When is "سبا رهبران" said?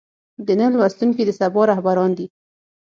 1.39-2.11